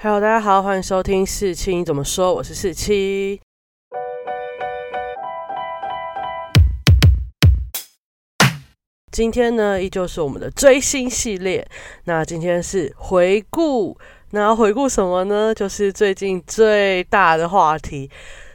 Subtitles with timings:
[0.00, 2.32] Hello，大家好，欢迎收听四七怎么说？
[2.32, 3.40] 我是四七。
[9.10, 11.68] 今天呢，依旧是我们的追星系列。
[12.04, 13.98] 那今天是回顾，
[14.30, 15.52] 那要回顾什么呢？
[15.52, 18.08] 就是最近最大的话题，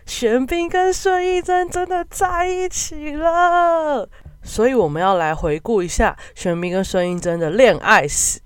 [0.06, 4.08] 玄彬跟孙艺珍真的在一起了。
[4.44, 8.40] 所以我们要来回顾一下玄彬跟孙艺珍的恋爱史。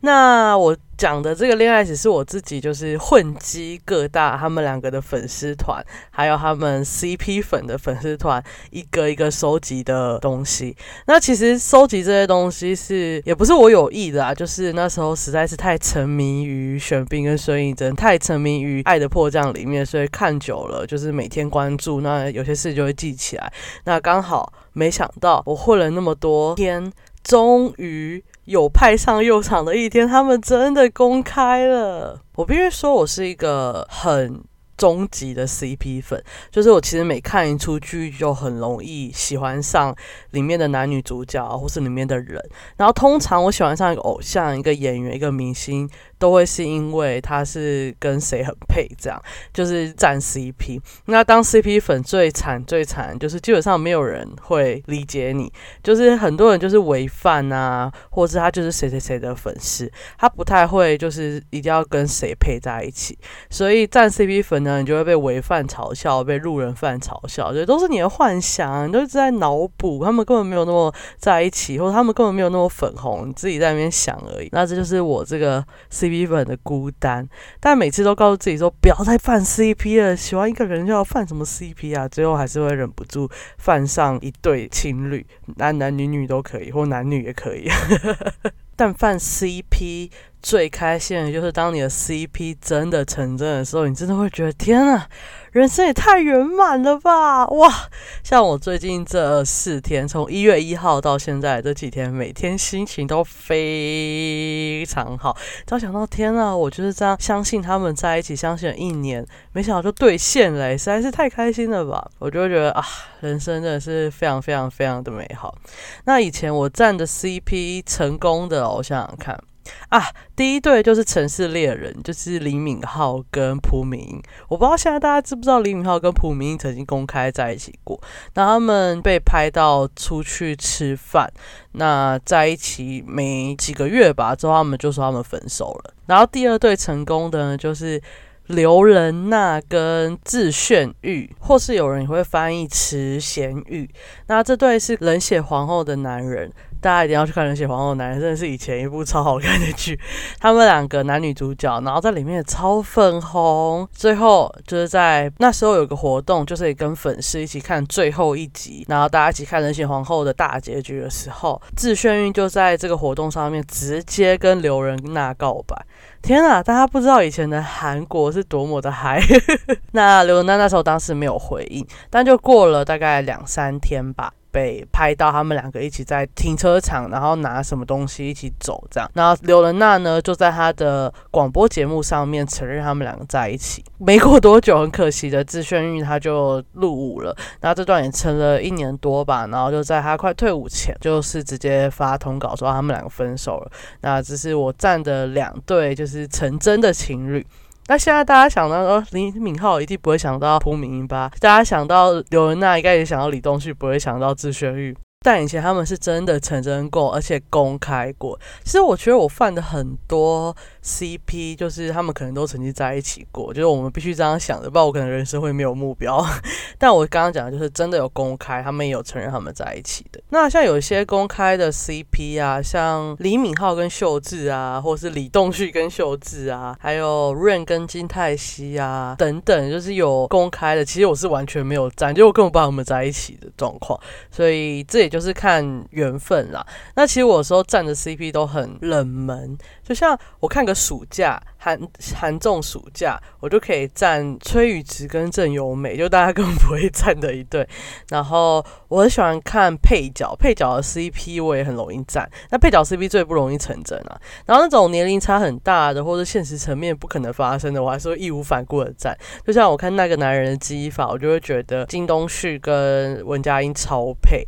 [0.00, 10.76] 那我讲的这个恋爱史是我自己就是混迹各大他们两个的粉丝团，还有他们 CP 粉的粉丝团，一个一个收集的东西。
[11.06, 23.52] 那其实收集这些东西是也不是我有意的啊，就是那时候实在是太沉迷于玄彬跟孙艺珍，太沉迷于《爱的迫降》里面，所以看久了就是每天关注，那有些事就会记起来。
[23.84, 28.22] 那刚好没想到我混了那么多天，终于。
[28.46, 32.20] 有派上用场的一天，他们真的公开了。
[32.34, 34.42] 我必须说，我是一个很。
[34.76, 39.96] 终极的 CP 粉，就是我其实每看一出剧，就很容易喜欢上
[40.32, 42.38] 里面的男女主角，或是里面的人。
[42.76, 45.88] 然后通常我喜欢上一个偶像、一个演员、一个明星，
[46.18, 49.22] 都会是因为他是跟谁很配，这样
[49.54, 50.80] 就是站 CP。
[51.06, 55.50] 那当 CP 粉最惨最惨，就是基本上没有人会理解你，
[55.82, 63.16] 就是很多人就是违犯啊，或是他就是谁谁谁的粉丝，他不太会就是一定要跟谁配在一起。
[63.48, 64.56] 所以站 CP 粉。
[64.66, 74.48] 呢你就会被违犯嘲笑，被路人犯嘲笑，这都是你的幻想，你都是在脑补，他们根本没有那么在一起，或者他们根本没有那么粉红，你自己在那边想而已。
[74.50, 75.64] 那这就是我这个
[76.06, 77.28] CP 粉的孤单，
[77.60, 85.26] 但每次都告诉自己说不要再犯 CP 了，喜欢一个人就要犯什么 CP 啊，最后还是会忍不住犯上一对情侣，
[85.56, 87.68] 男男女女都可以，或男女也可以。
[88.78, 90.10] 但犯 CP
[90.42, 95.08] 最开心的就是当你的 CP 真的成真的时候，你真的会觉得天啊！
[95.50, 97.46] 人生也太圆满了吧！
[97.46, 97.88] 哇，
[98.22, 105.34] 像我最近这四天，从一月一号到现在这几天，每天心情都非常好。
[105.66, 112.06] 只要想到天啊，我就是这样相信他们在一起，相信了一年，没想到就兑现了，实在是太开心了吧！
[112.18, 112.84] 我就会觉得啊，
[113.20, 115.56] 人生真的是非常非常非常的美好。
[116.04, 119.42] 那以前我站的 CP 成功的，我想想看。
[119.88, 120.02] 啊，
[120.34, 128.00] 第一对就是《城市猎人》，就是李敏镐跟朴敏英我不知道现在大家知不知道李敏镐跟朴敏英曾经公开在一起过。
[128.34, 131.30] 那他们被拍到出去吃饭，
[131.72, 135.94] 那在一起没几个月吧，之后他们就说他们分手了。
[136.06, 138.00] 然后第二对成功的呢，就是
[138.46, 143.90] 刘仁娜跟智炫玉，或是有人也会翻译池贤玉。
[144.28, 146.52] 那这对是冷血皇后的男人。
[146.86, 149.98] 大家一定要去看《人血皇后》，男人真的是以前一部超好看的剧。
[150.38, 153.88] 他们两个男女主角，然后在里面超粉红。
[153.92, 165.76] 最后就是在那时候有个活动，就是跟粉丝一起看最后一集，然后大家一起看《人血皇后》的大结局的时候，智炫运就在这个活动上面直接跟刘仁娜告白。
[166.22, 169.20] 天啊，大家不知道以前的韩国是多么的嗨。
[169.90, 174.32] 那刘仁娜那时候当时没有回应，但就过了大概两三天吧。
[174.56, 179.10] 被拍到他们两个一起在停车场，然后拿什么东西一起走，这样。
[179.12, 183.84] 然后刘仁娜呢，就在他的广播节目上面承认他们两个在一起。
[183.98, 187.36] 没过多久，很可惜的，智炫玉他就入伍了。
[187.60, 189.46] 然后这段也撑了一年多吧。
[189.48, 193.70] 然后就在他快退伍前，就是直接发通稿说他们两个分手了。
[194.00, 197.46] 那这是我站的两对，就是成真的情侣。
[197.88, 201.30] 那现在大家想到呃李敏镐一定不会想到朴敏英吧？
[201.38, 204.96] 大家想到刘仁娜应该也想到李东旭，不会想到智炫玉。
[205.26, 208.38] 但以前他们是真的成真过，而且公开过。
[208.62, 210.54] 其实我觉得我犯的很多
[210.84, 216.24] CP，就是他们可能都曾经在一起过，就是我们必须这样想的，不然我可能人生会没有目标。
[216.78, 220.20] 但我刚刚讲的就是真的有公开，他们也有承认他们在一起的。
[220.28, 230.84] 那像有一些公开的 CP 啊，像李敏镐跟秀智啊，或是李栋旭跟秀智啊，还有 Rain 跟金泰熙啊等等，就是有公开的。
[230.84, 233.98] 其实我是完全没有站，就我根本不知道他们在一起的状况，
[234.30, 235.15] 所以这也就。
[235.16, 236.64] 就是看缘分啦。
[236.94, 241.80] 那其实我有时候站的 CP 都很冷门，就像我看个暑假韩
[242.14, 247.66] 韩综暑假，我就可以站崔宇植跟郑优美，就大家根本不会站的一对。
[248.10, 252.30] 然后我很喜欢看配角，配角的 CP 我也很容易站。
[252.50, 254.20] 那配角 CP 最不容易成真啊。
[254.44, 259.16] 然后那种年龄差很大的，或者现实层面不可能发生的，我还是会义无反顾的站。
[259.46, 264.44] 就像我看那个男人的记忆法，我就会觉得金东旭跟文佳音超配。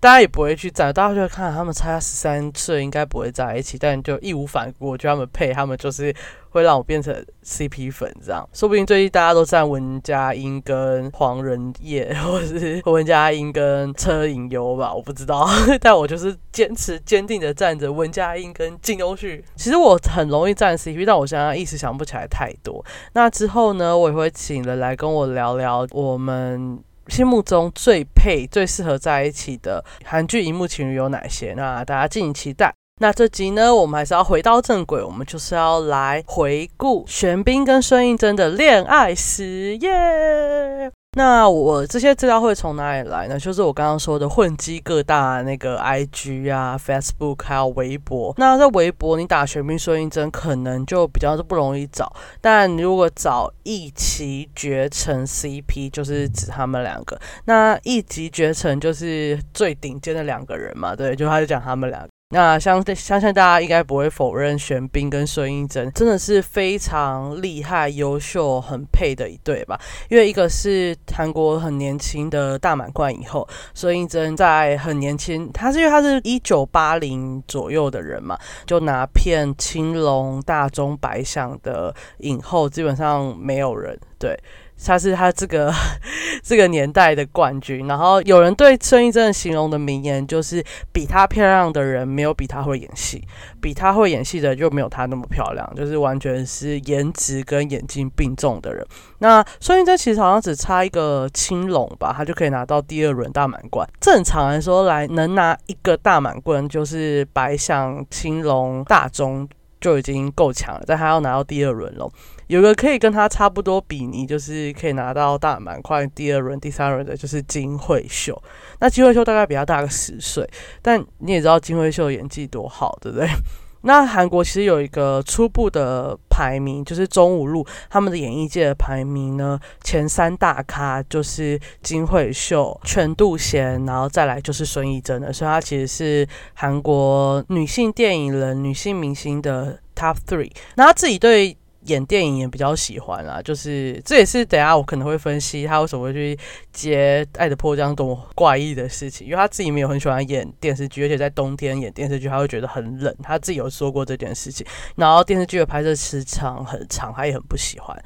[0.00, 6.14] 大家也不会去赞，大家就会看他们差十三岁，应该不会在一起，但就义无反顾，我觉得他们配，他们就是
[6.50, 7.12] 会让我变成
[7.44, 8.48] CP 粉这样。
[8.52, 15.48] 说不定最近大家都赞文佳音跟黄仁烨，或是文佳音跟车银优吧，我不知道，
[15.82, 19.44] 但我就是坚持坚定的站着文佳音跟金优旭。
[19.56, 22.84] 其实我很容易站 CP，但我现在一时想不起来太多。
[23.14, 26.78] 那之后呢，我也会请人来跟我聊聊我们。
[27.08, 31.54] 心目中最配、最适合在一起的韩剧荧幕情侣有哪些？
[31.54, 32.72] 那大家敬请期待。
[33.00, 40.90] 那这集呢，我们还是要回到正轨，我们就是要来回顾玄彬跟孙艺珍的恋爱史耶。
[41.18, 43.36] 那我这些资料会从哪里来呢？
[43.36, 48.32] 就是我刚刚说的混迹各大那个 IG 啊、Facebook 还有微博。
[48.36, 52.14] 那在微博你打玄彬孙艺珍，可能就比较是不容易找。
[52.40, 57.20] 但如果找一骑绝尘 CP，就是指他们两个。
[57.46, 62.08] 那一骑绝尘就是最顶尖的两个人嘛，对，就他就讲他们两个。
[62.30, 69.80] 那相相信大家应该不会否认，玄彬跟孙艺珍真的是非常厉害、优秀、很配的一对吧？
[70.10, 84.38] 因为一个是韩国很年轻的大满贯以后，孙艺珍在很年轻，他是因为他是一九八零左右的人嘛，就拿片青龙、大中白象的影后，基本上没有人对。
[84.84, 85.72] 他是他这个
[86.42, 93.22] 这个年代的冠军，然后有人对孙艺珍形容的名言就是：比她漂亮的人没有比她会演戏，
[93.60, 98.86] 比她会演戏的就没有她那么漂亮，就是完全是颜值跟眼睛并重的人。
[99.18, 103.86] 那孙艺珍其实好像只差一个青龙吧，她就可以拿到第二轮大满贯。
[104.00, 109.46] 正常来说来能拿一个大满贯，就是白象、青龙、大中
[109.80, 112.08] 就已经够强了，但她要拿到第二轮了。
[112.48, 118.42] 有个可以跟他差不多比拟，就是可以拿到大满贯第二轮、第三轮的，就是金惠秀。
[118.80, 120.48] 那金惠秀大概比他大个十岁，
[120.80, 123.28] 但你也知道金惠秀演技多好，对不对？
[123.82, 140.50] 那韩国其实有一个初步的排名，就是中五路他们的演艺界的排名呢，前三大咖就是金惠秀、全度贤，然后再来就是孙艺珍的，所以她其实是韩国女性电影人、女性明星的 top three。
[140.76, 141.54] 那她自己对。
[141.88, 146.38] 演电影也比较喜欢啊，就是这也是等下我可能会分析他为什么会去
[146.72, 154.66] 接《爱的迫降》多么怪异的事情，因为他自己没有很喜欢演电视剧，而且在冬天演电视剧他会觉得很冷，他自己有说过这件事情。
[154.96, 157.96] 然后电视剧的拍摄时长很长，他也很不喜欢。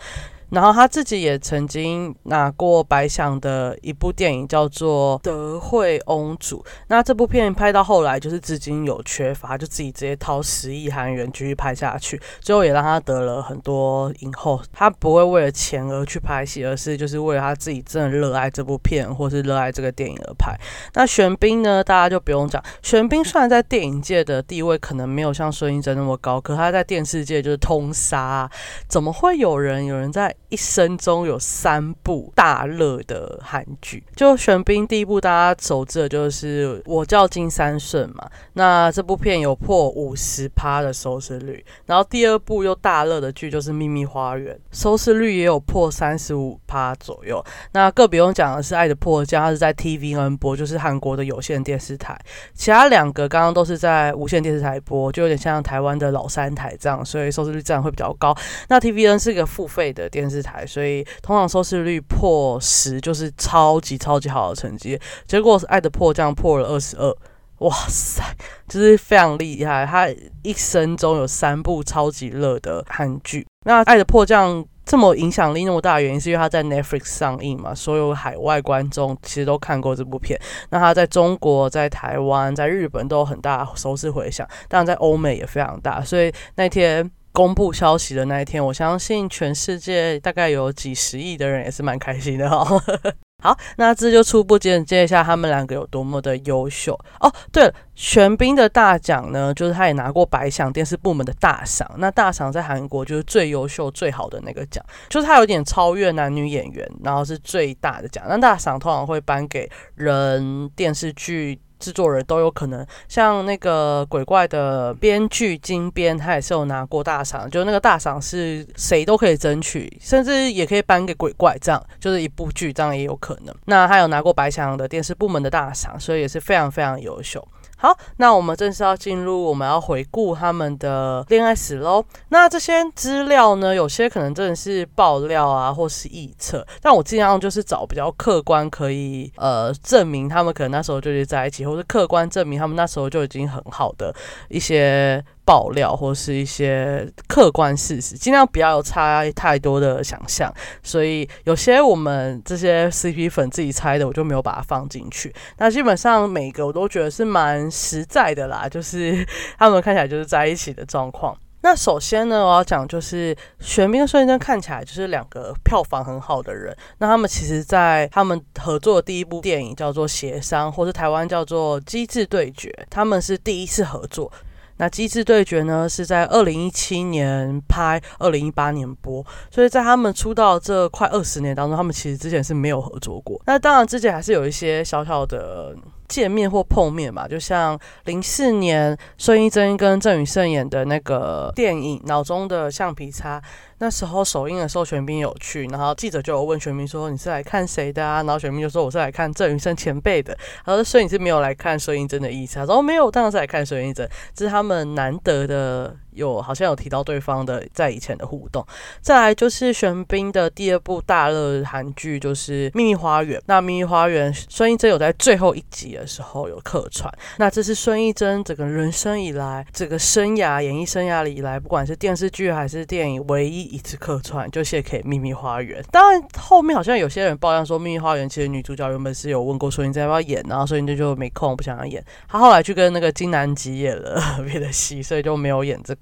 [0.52, 6.58] 然后他自己也曾经拿过白想的一部电影，叫做《德惠翁主》。
[6.88, 14.60] 那这部片拍到后来就是资金有缺乏，就自己直接掏十亿韩元继续拍下去，最后也让他得了很多影后。
[14.70, 20.54] 他不会为了钱而去拍戏，而是就是为了他自己真的热爱这部片，或是热爱这个电影而拍。
[20.92, 22.62] 那玄彬呢，大家就不用讲。
[22.82, 28.50] 玄彬虽然在电影界的地位可能没有像孙艺珍那么高，可他在电视界就是通杀。
[28.86, 30.34] 怎么会有人有人在？
[30.48, 41.64] 一生中有三部大热的韩剧，就玄彬第一部大家熟知的就是《我叫金三顺》嘛，那这部片有破五十趴的收视率。
[41.86, 47.42] 然后第二部又大热的剧就是《秘密花园》，收视率也有破三十五趴左右。
[47.72, 52.18] 那更不用讲的是《爱的迫降》，它是在 TVN 播，就是韩国的有线电视台。
[52.52, 58.36] 其他两个刚刚都是在无线电视台播，就有点像台湾的老三台这样，所以收视率自然会比较高。
[58.68, 60.31] 那 TVN 是一个付费的电视。
[60.40, 64.96] 台，所以通常收视率破十就是超级超级好的成绩。
[65.26, 67.12] 结果是《爱的迫降》破了二十二，
[67.58, 68.22] 哇塞，
[68.68, 69.84] 就是非常厉害。
[69.84, 70.08] 他
[70.42, 73.44] 一生中有三部超级热的韩剧。
[73.64, 80.40] 那《爱的迫降》这么影响力那么大的原因，是因为他在 Netflix 上映嘛，所有海外观众其实都看过这部片。
[80.70, 86.00] 那他在中国、在台湾、在日本都有很大的收视回响，当然在欧美也非常大。
[86.00, 87.10] 所以那天。
[87.32, 92.78] 公布消息的那一天，我相信全世界大概有几十亿的人也是蛮开心的哈。
[93.42, 97.32] 好，那这就初步简介一下他们两个有多么的优秀哦。
[97.50, 101.90] 对了，玄彬的大奖呢，就是他也拿过白想电视部门的大赏。
[101.98, 108.24] 那大赏在韩国就是最优秀、最好的那个奖，就是他有点超越男女演员，然后是最大的奖。
[108.28, 111.60] 那大赏通常会颁给人电视剧。
[111.82, 123.52] 制作人都有可能，像那个鬼怪的编剧金编，他也是有拿过大赏，就那个大赏是谁都可以争取，甚至也可以颁给鬼怪，这样就是一部剧，这样也有可能。
[123.64, 127.46] 那他有拿过白墙的电视部门的大赏，所以也是非常非常优秀。
[127.82, 132.04] 好，那我们正式要进入我们要回顾他们的恋爱史喽。
[132.28, 144.14] 那这些资料呢，有些可能真的是爆料啊，或是臆测，但我尽量就是找比较客观，可以呃证明他们可能那时候就是在一起，或是客观证明他们那时候就已经很好的
[144.48, 145.20] 一些。
[145.44, 150.52] 爆料或是一些客观事实，尽量不要有差太多的想象。
[150.82, 155.34] 所以有些我们这些 CP 粉自己猜的，我就没有把它放进去。
[155.58, 159.26] 那基本上每个我都觉得是蛮实在的啦， 就是
[159.58, 161.36] 他们看起来就是在一起的状况。
[161.64, 166.76] 那首先呢，我要讲就是玄彬跟孙艺珍看起来就是两个票房很好的人。
[166.98, 174.32] 那他们其实，在他们合作的第一部电影叫做《协商》，或是台湾叫做《机智对决》，他们是第一次合作。
[174.78, 183.40] 那《机智对决》呢，是在二零一七年拍，二零一八年播，所以在他们出道这快二十年当中，他们其实之前是没有合作过。
[183.46, 185.74] 那当然之前还是有一些小小的
[186.08, 193.38] 见面或碰面吧，就像零四年孙艺珍跟郑宇盛演的那个电影《脑中的橡皮擦》。
[193.82, 208.64] 那时候首映的时候，玄彬有去，然后记者就有问玄彬说：“你是来看谁的啊？”然后玄彬就说：“我是来看郑云生前辈的。”他说：“所以你是没有来看孙艺珍的意思？”他说：“没有，当然是来看孙艺珍，这是他们难得的。”有好像有提到对方的在以前的互动，
[209.00, 213.38] 再来就是玄彬的第二部大热韩剧就是《秘密花园》。
[213.46, 225.82] 那《秘密花园》孙艺珍有在最后一集的时候有客串，那这是孙艺珍整个人生以来、这个生涯演艺生涯里以来，不管是电视剧还是电影，唯一一次客串就献给《秘密花园》。
[225.90, 236.01] 当然后面好像有些人爆料说，《秘密花园》其实女主角原本是有问过孙艺珍要不要演，然后孙艺珍就没空不想要演，她后来去跟那个金南吉演了别的戏，所以就没有演这个。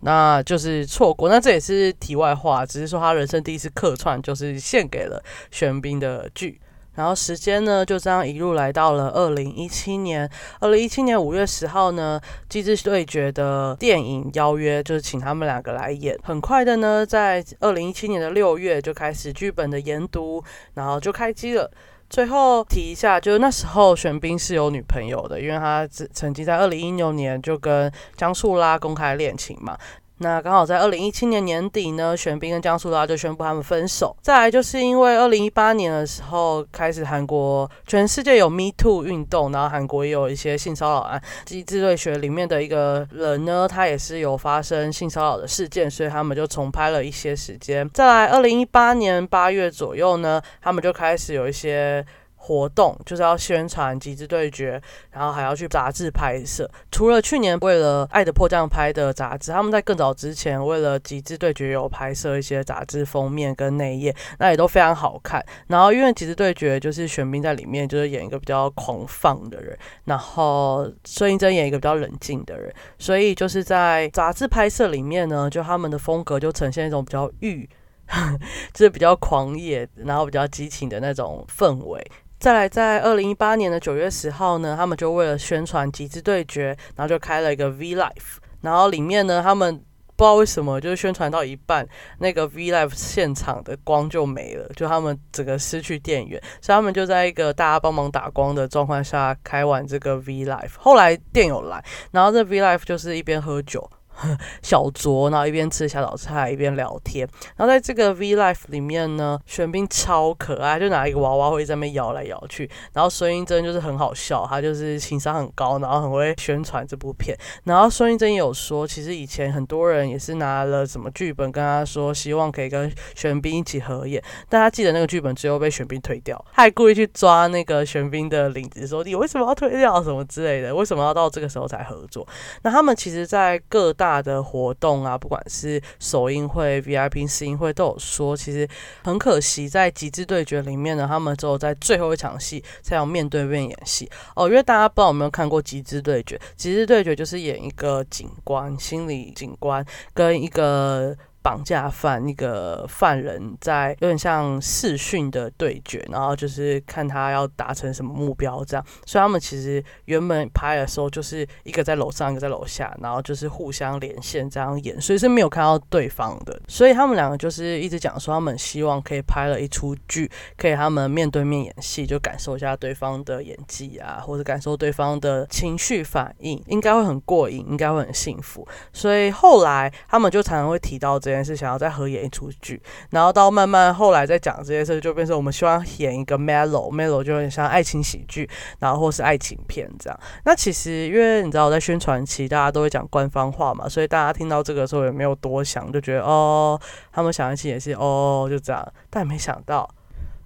[0.00, 6.60] 那就是错过，那这也是题外话，只是说他人生第一次客串，就是献给了玄彬的剧。
[6.96, 10.30] 然后时间呢，就这样一路来到了二零一七年。
[10.60, 16.16] 二零一七年五月十号呢，《机智对决》的电影邀约就是请他们两个来演。
[16.22, 20.40] 很快的呢，在二零一七年的六月就开始剧本的研读，
[20.74, 21.68] 然后就开机了。
[22.14, 29.76] 最后提一下，就是那时候玄彬是有女朋友的，因为他曾经在二零一六年就跟江素拉公开恋情嘛。
[30.18, 34.16] 那刚好在二零一七年年底呢，玄彬跟江苏拉就宣布他们分手。
[34.22, 41.20] 再来就是因为二零一八年的时候开始韩国全世界有 Me Too 运动，然后韩国也有一些性骚扰案。
[41.44, 47.88] 机智对学里面的一个人呢，他也是有发生性骚扰的事件，所以他们就重拍了一些时间。
[47.92, 52.04] 再来二零一八年八月左右呢，他们就开始有一些。
[52.46, 54.78] 活动就是要宣传《极致对决》，
[55.10, 56.70] 然后还要去杂志拍摄。
[56.90, 65.42] 除了去年为了《爱的迫降》拍的杂志，他们在更早之前为了《极致对决》有拍摄一些杂志封面跟内页，那也都非常好看。
[65.68, 69.74] 然后因为《极致对决》就是玄彬在里面就是演一个比较狂放的人，
[70.04, 77.66] 然后孙艺珍演一个比较冷静的人，所以就是在杂志拍摄里面呢，就他们的风格就呈现一种比较欲，
[78.74, 82.06] 就是比较狂野，然后比较激情的那种氛围。
[82.44, 89.74] 再来，在二零一八年的九月十号呢，他们就为了宣传《极致对决》，然后就开了一个 V Live，然后里面呢，他们
[90.14, 100.72] 不知道为什么，就是宣传到一半，那个 V Live 现场的光就没了，就他们整个失去电源，所以他们就在一个大家帮忙打光的状况下开完这个 V Live。
[100.76, 103.90] 后来电有来，然后这 V Live 就是一边喝酒。
[104.62, 107.28] 小酌，然后一边吃小早菜一边聊天。
[107.56, 112.68] 然后在这个 V Life 里面呢，玄彬超可爱，就拿一个娃娃会在那边摇来摇去。
[112.92, 117.36] 然后孙艺珍就是很好笑，他就是情商很高，然后很会宣传这部片。
[117.64, 132.26] 然后孙艺珍有说，其实以前很多人也是拿了什么剧本跟他说，希望可以跟玄彬一起合演，但他记得那个剧本最后被玄彬推掉，他还故意去抓那个玄彬的领子，说你为什么要推掉什么之类的，为什么要到这个时候才合作？
[132.62, 138.68] 那他们其实，在各大大的活动啊，不管是首映会、VIP 试映会，都有说，其实
[139.02, 144.06] 很可惜，在《极致对决》里面呢，他们只有在最后一场戏才有面对面演戏
[144.36, 144.46] 哦。
[144.46, 149.82] 因为大家不知道有没有看过《极致对决》，《极致对决》就是演一个警官，心理警官
[150.12, 151.16] 跟一个。
[151.44, 158.86] 绑架犯，一个犯人在有点像视讯的对决，然后就是看他要达成什么目标这样。
[159.04, 166.58] 所以他们其实原本拍的时候就是一个在楼上，一个在楼下，然后就是互相连线这样演，所以是没有看到对方的。
[166.66, 178.66] 所以他们两个就是一直讲说，他们希望可以拍了一出剧，可以他们面对面演戏，就感受一下对方的演技啊，或者感受对方的情绪反应，应该会很过瘾，应该会很幸福。
[178.94, 181.33] 所以后来他们就常常会提到这。
[181.42, 188.46] 是，想要再合演一出剧，然后到慢慢后来再讲这件事，就变成我们希望演一个 mellow，mellow 就有点像爱情喜剧，
[188.80, 190.20] 然后或是爱情片这样。
[190.44, 196.78] 那其实因为你知道，在宣传期大家都会讲官方话嘛，所以大家听到这个时候也没有多想，就觉得哦，
[197.10, 198.86] 他们想一起也是哦，就这样。
[199.08, 199.88] 但没想到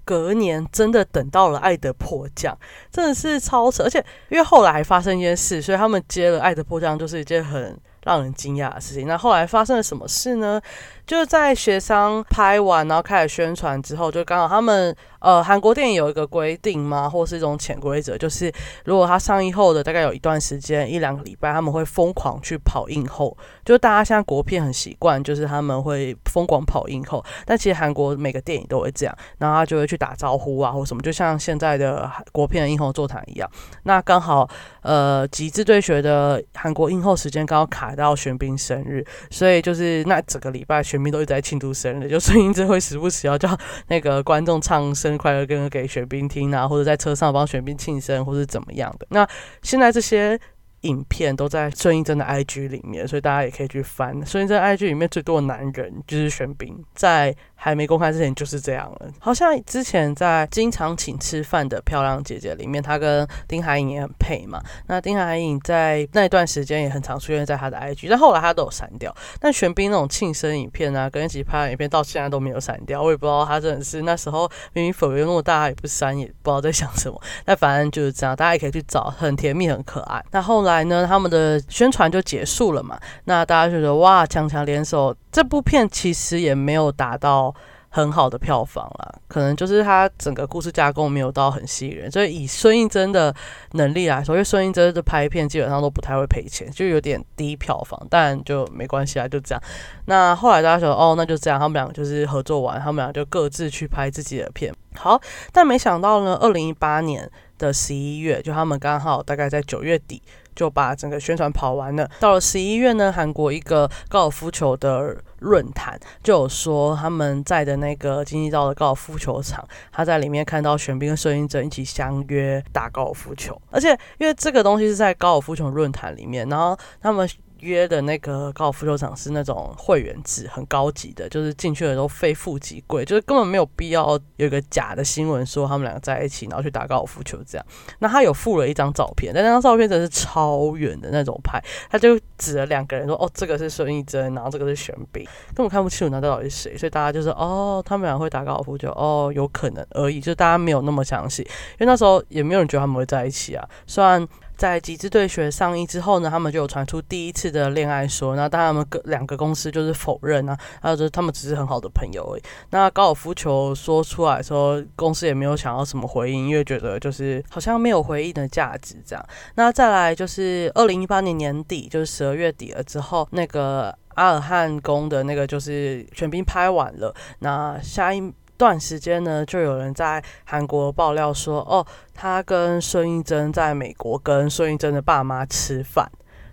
[0.04, 2.54] 隔年真的等到了《爱的迫降》，
[2.92, 7.76] 真的是超扯，而且因为后来还发生一件事，所以他们接了《爱的迫降》就是一件很。
[8.04, 9.06] 让人惊讶的事情。
[9.06, 10.60] 那后来发生了什么事呢？
[11.06, 17.08] 就在协商拍完，然后开始宣传之后，就刚好他们呃，韩国电影有一个规定吗？
[17.08, 18.52] 或是一种潜规则，就是
[18.84, 23.36] 如果它上映后的大概有一段时间，一两个礼拜，他们会疯狂去跑映后。
[23.64, 27.24] 就大家现在国片很习惯，就是他们会疯狂跑映后。
[27.44, 33.50] 但其实韩国每个电影都会这样，然后他就会去打招呼啊，或什么，就像现在的国片的映后座谈一样。
[33.84, 34.48] 那刚好
[34.82, 43.56] 呃，极致对决的韩国映后时间刚好卡到玄彬生日，所以就是那整个礼拜玄彬都一直在庆祝生日，就声音真会时不时要叫
[43.88, 49.06] 那个观众唱生生日快乐歌给雪冰听啊，或者在车上帮雪冰庆生，或是怎么样的。
[49.10, 49.26] 那
[49.62, 50.38] 现在这些。
[50.82, 54.24] 影片都在孙艺珍的 IG 里面，所以大家也可以去翻。
[54.24, 59.10] 孙艺珍 IG 里面最多的男人就是玄彬，在还没公开之前就是这样了。
[59.18, 64.62] 好像之前在经常请吃饭的漂亮姐姐里面，她跟丁海颖也很配嘛。
[64.86, 69.12] 那丁海颖在那一段时间也很常出现在她的 IG，但后来她都有删掉。
[69.40, 73.02] 但玄彬那种庆生影片啊，跟一起拍的影片到现在都没有删掉。
[73.02, 77.20] 我也不知道他真的是那时候明明粉围那么大，也不删，也不知道在想什么。
[77.44, 80.24] 但反正就是这样，大家也可以去找，很甜蜜，很可爱。
[80.30, 82.96] 那后呢来呢，他们的宣传就结束了嘛。
[83.24, 87.52] 那大家觉得哇，强强联手，这部片其实也没有达到。
[87.90, 93.34] 很好的票房啦，可能就是它整个故事架构没有到很吸引人，所以以孙艺珍的
[93.72, 99.62] 能力来说，因为孙艺珍的拍片基本上都不太会赔钱，就有点低票房，但就没关系啊，就这样。
[100.04, 104.70] 那后来大家说，哦，那就这样，他们两个就是合作完，他们俩就各自去拍自己的片。
[104.94, 105.18] 好，
[105.50, 110.22] 但没想到呢，二零一八年的十一月，就他们刚好大概在九月底。
[110.58, 112.10] 就把整个宣传跑完了。
[112.18, 127.28] 到了十一月呢，韩国一个高尔夫球的论坛就有说，他们在的那个经济道的高尔夫球场，他在里面看到玄彬跟摄影者一起相约打高尔夫球，而且因为这个东西是在高尔夫球论坛里面，然后他们。
[127.60, 137.66] 约的那个高尔夫球场是那种会员制，很高级的，就是进去的都非富即贵，就是根本没有必要有一个假的新闻说他们两个在一起，然后去打高尔夫球这样。
[137.98, 154.26] 那他有附了一张照片，但那张照片真的是超远的那种拍，他就指了两个人说：“哦，这个是孙艺珍，然后这个是玄彬，根本看不清楚那到底是谁。”所以大家就说：“哦，他们俩会打高尔夫球，哦，有可能而已。”就大家没有那么详细，因为那时候也没有人觉得他们会在一起啊，虽然。
[154.58, 162.42] 在《极致对决》上映之后呢，他们就有传出第一次的恋爱说，那当他们各两个公司就是否认啊，还有就是他们只是很好的朋友而已。
[162.70, 169.24] 那高尔夫球说出来说，公司也没有想要什么回应，因为觉得就是好像没有回应的价值这样。
[169.54, 178.20] 那再来就是二零一八年年底，就是十二月底了之后，那个阿尔汉宫的那个就是全兵拍完了，那下一。
[178.58, 186.10] 段时间呢，就有人在韩国爆料说，哦，他跟孙艺珍在美国跟孙艺珍的爸妈吃饭。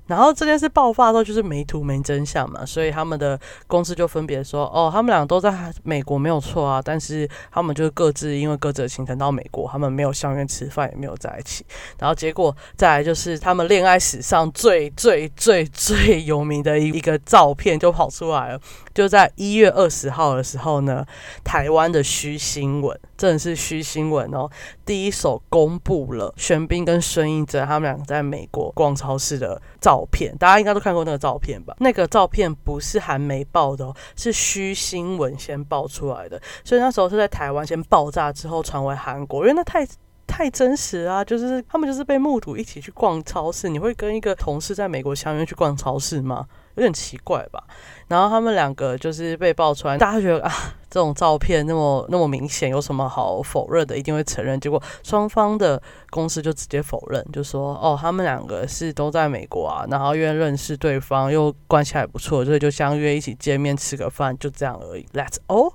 [0.07, 11.65] 然后这件事爆发的时候，就是没图没真相嘛，所以他们的公司就分别说，哦，他们俩都在美国没有错啊，但是他们就是各自因为各自的行程到美国，他们没有相约吃饭，也没有在一起。
[11.97, 18.59] 然后结果再来就是他们恋爱史上最最最最有名的一一个照片就跑出来了，
[18.93, 21.05] 就在一月二十号的时候呢，
[21.43, 22.99] 台湾的虚新闻。
[23.17, 24.49] 真的是虚新闻哦！
[24.85, 31.75] 第一手公布了玄彬跟孙艺珍他们两个在美国逛超市的照片，大家应该都看过那个照片吧？
[31.79, 39.87] 那个照片不是韩媒爆的哦，是虚新闻先爆出来的，所以那时候是在台湾先爆炸之后传回韩国，因为那太
[40.27, 41.23] 太真实啊！
[41.23, 46.45] 就是他们就是被目睹一起去逛超市，你会跟一个同事在美国相约去逛超市吗？
[46.75, 47.63] 有点奇怪吧？
[48.07, 50.51] 然后他们两个就是被爆出来，大家觉得啊，
[50.89, 53.97] 这种照片那么那么明显，有什么好否认的？
[53.97, 54.59] 一定会承认。
[54.59, 65.05] 结果双方的公司就直接否认，就说哦，他们两个是都在美国啊，然后因为认识对方，又关系还不错，所以就相约一起见面吃个饭，就这样而已。
[65.13, 65.73] Let's 哦，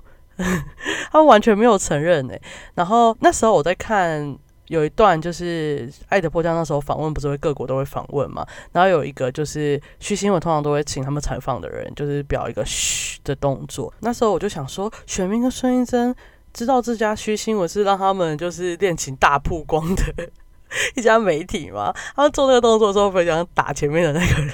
[1.11, 2.33] 他们完全没有承认呢。
[2.75, 4.37] 然后那时候我在看。
[4.71, 13.93] 有一段就是爱的迫降那时候访问不是会各国都会访问嘛，然后有一个就是虚新闻通常都会请他们采访的人就是表一个嘘的动作。
[13.99, 16.15] 那时候我就想说，选民跟孙艺珍
[16.53, 20.29] 知道这家虚新闻是让他们就是恋情大曝光的
[20.95, 21.93] 一家媒体吗？
[22.15, 24.53] 他们做那个动作的时候，非常打前面的那个人。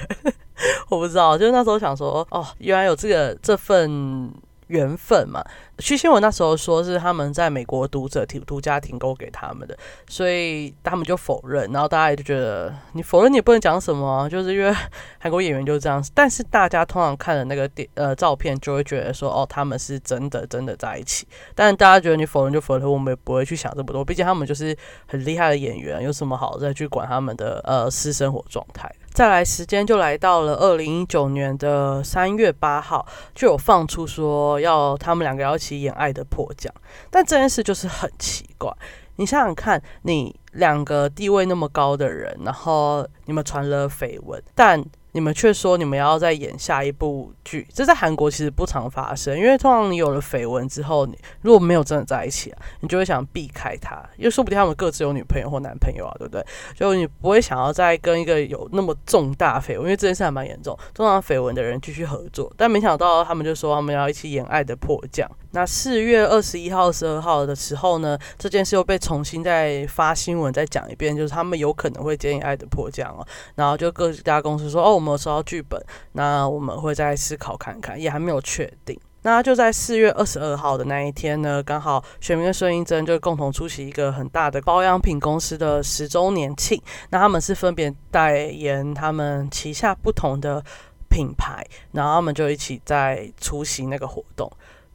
[0.90, 4.34] 我不知道，就是那时候想说，哦，原来有这个这份。
[4.68, 5.42] 缘分嘛，
[5.80, 14.74] 徐新闻那时候说是他们在美国读者提独家提供给他们的，所以他们就否认，然后大家就觉得你否认你也不能讲什么，就是因为
[15.20, 16.04] 韩国演员就是这样。
[16.14, 21.28] 但是大家通常看的那个电呃照片，就会觉得说哦他们是真的真的在一起。
[21.54, 24.76] 但大家觉得你否认就否认，我们也不会去想这么多，毕竟他们就是
[25.08, 28.92] 很厉害的演员，有什么好再去管他们的呃私生活状态？
[29.14, 36.74] 再来，时间就来到了二零一九年的三月八号，就有放出说要他们两个要一起演《爱的迫降》，
[37.12, 38.72] 但这件事就是很奇怪。
[39.18, 44.80] 你想想看，你两个地位那么高的人，然后你们传了绯闻，但
[45.18, 56.46] 你们却说你们要再演下一部剧，这在韩国其实不常发生，因为通常你有了绯闻之后，你如果没有真的在一起啊，你就会想避开他，因为说不定他们各自有女朋友或男朋友啊，对不对？
[56.76, 65.28] 就你不会想要再跟一个有那么重大绯闻，因为这件事还蛮严重，通常绯闻的人继续合作，但没想到他们就说他们要一起演《爱的迫降》。
[65.52, 73.26] 那四月二十一号、十二号的时候呢，这件事又被重新再发新闻再讲一遍，就是他们有可能会接演《爱的迫降》哦。
[73.56, 75.82] 然后就各家公司说：“哦，有收到剧本，
[76.14, 86.82] 那我们会再思考看看，也还没有确定。”那就在四月二十二号的那一天呢，刚好玄明跟孙艺珍就共同出席一个很大的保养品公司的十周年庆。
[87.10, 90.64] 那他们是分别代言他们旗下不同的
[91.10, 94.50] 品牌，然后他们就一起在出席那个活动。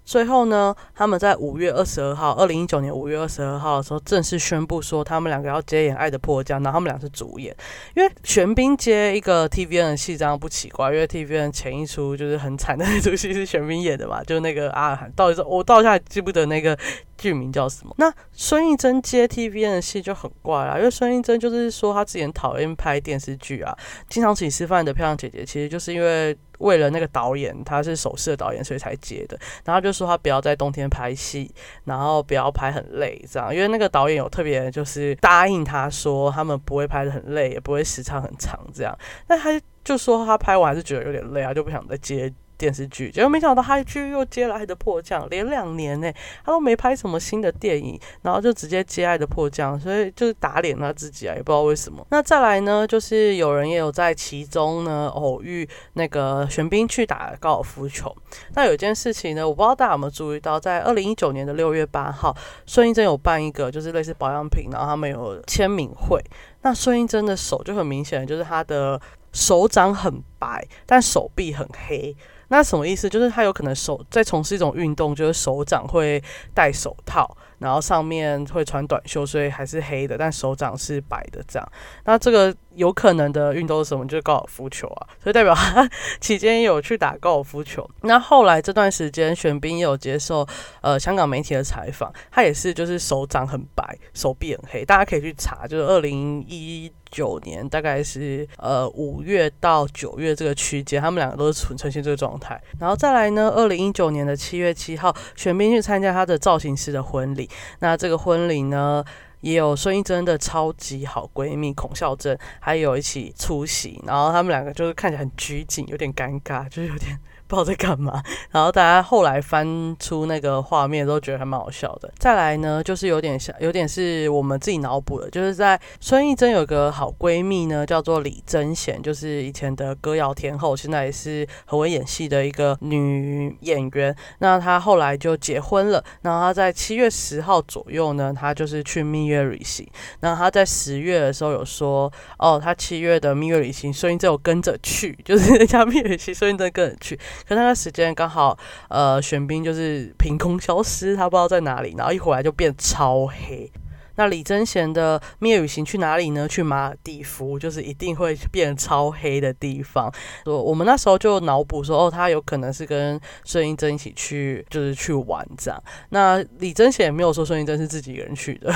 [0.04, 7.56] 最后呢，他们在五月二十二号，二零一九年五月二十二号的时候，正式宣布说他们两个要接演《爱的迫降》，然后他们俩是主演。
[7.94, 16.78] 因为玄彬接一个 TVN 的戏，这样不奇怪，因为 TVN 前一出就是很惨的那出戏是玄彬演的嘛， 就那个阿尔罕，到底是我到现在记不得那个。
[17.18, 17.94] 剧名叫什么？
[17.98, 23.72] 那孙艺珍接 TVN 的戏就很怪啦，因为孙艺珍就是说她之前讨厌拍电视剧啊，
[24.08, 29.38] 经常请吃饭的漂亮姐姐，其实就是因为为了那个导演，他是首饰的导演，所以才接的。
[29.64, 31.52] 然后就说他不要在冬天拍戏，
[31.84, 38.96] 然后不要拍很累这样，因为那个导演有特别就是答应他说他们不会拍的很累，也不会时长很长这样。
[39.26, 42.32] 那他就说他拍完还是觉得有点累啊，就不想再接。
[42.62, 46.12] 电视剧，结果没想到他去又接了《爱的迫降》，连两年呢，
[46.44, 52.06] 他都没拍什么新的电影，然后就直接接《爱的迫降》，所以就是打脸他自己啊，也不知道为什么。
[52.10, 58.14] 那再来呢，就是有人也有在其中呢偶遇那个玄彬去打高尔夫球。
[58.54, 62.32] 那有一件事情呢，我不知道大家有没有注意到，在二零一九年的六月八号，
[62.64, 66.22] 孙艺珍有办一个就是类似保养品，然后他们有签名会。
[66.60, 69.00] 那孙艺珍的手就很明显，就是他的
[69.32, 72.16] 手掌很白，但手臂很黑。
[72.52, 73.08] 那什么意思？
[73.08, 77.34] 就是他有可能手在从事一种运动，就是手掌会戴手套。
[77.58, 81.40] 然后上面会穿短袖，所以还是黑的，但手掌是白的。
[81.46, 81.72] 这样，
[82.04, 84.06] 那这个有可能的运动是什么？
[84.06, 85.88] 就是高尔夫球啊，所以代表他
[86.20, 87.88] 期间有去打高尔夫球。
[88.02, 90.46] 那后来这段时间，玄彬也有接受
[90.80, 102.60] 呃香港媒体的采访，他也是就是手掌很白，手臂很黑，大家可以去查，就是二零一九年大概是呃五月到九月这个区间，他们两个都是呈呈现这个状态。
[102.78, 107.48] 然后再来呢，二零一九年的七月七号，玄彬去参加他的造型师的婚礼。
[107.80, 109.04] 那这个婚礼呢，
[109.42, 114.02] 也有孙艺珍的超级好闺蜜孔孝真，还有一起出席。
[114.06, 117.16] 然后他们两个就是看起来很拘谨，有点尴尬，就是有点。
[117.52, 122.10] 不知道在干嘛， 然后大家后来翻出那个画面都觉得还蛮好笑的。
[122.18, 134.16] 再来呢，就是有点像，有点是我们自己脑补的，就是在孙艺珍有个好闺蜜呢，叫做李贞贤，就是以前的歌谣天后，现在也是很会演戏的一个女演员。
[134.38, 139.86] 那她后来就结婚了，然后她在七月十号左右呢，她就是去蜜月旅行。
[140.20, 147.18] 然后她在十月的时候有说，哦，她七月的蜜月旅行，孙艺珍有跟着去， 就是人家蜜月旅行，孙艺珍跟着去。
[147.48, 148.56] 可那段时间刚好，
[148.88, 153.70] 呃，玄彬就是凭空消失，他不知道在哪里，然后一回来就变超黑。
[154.16, 156.46] 那李贞贤的蜜月旅行去哪里呢？
[156.46, 160.12] 去马尔蒂夫，就是一定会变超黑的地方。
[160.44, 165.82] 我我们那时候就脑补说，哦，他有可能是跟孙艺珍一起去，就是去玩这样。
[166.10, 168.70] 那李贞贤也没有说孙艺珍是自己一个人去的。